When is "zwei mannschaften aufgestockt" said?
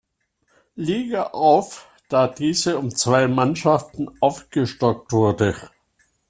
2.95-5.11